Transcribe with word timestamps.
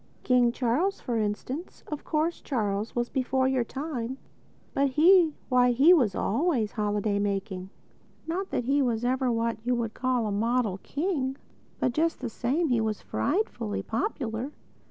King 0.23 0.51
Charles, 0.51 0.99
for 0.99 1.19
instance—of 1.19 2.03
course 2.03 2.41
Charles 2.41 2.95
was 2.95 3.07
before 3.07 3.47
your 3.47 3.63
time—but 3.63 4.87
he!—why, 4.89 5.71
he 5.73 5.93
was 5.93 6.15
always 6.15 6.71
holiday 6.71 7.19
making. 7.19 7.69
Not 8.25 8.49
that 8.49 8.63
he 8.63 8.81
was 8.81 9.05
ever 9.05 9.31
what 9.31 9.63
you 9.63 9.75
would 9.75 9.93
call 9.93 10.25
a 10.25 10.31
model 10.31 10.79
king. 10.81 11.37
But 11.79 11.91
just 11.91 12.19
the 12.19 12.29
same, 12.29 12.69
he 12.69 12.81
was 12.81 12.99
frightfully 12.99 13.83
popular. 13.83 14.49